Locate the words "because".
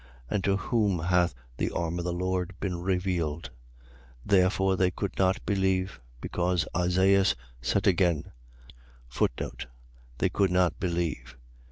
6.19-6.67